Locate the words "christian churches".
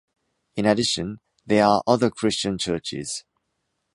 2.09-3.23